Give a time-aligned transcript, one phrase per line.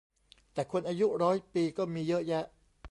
[0.53, 2.45] แต่คนอายุร้อยปีก็มีเยอะแยะ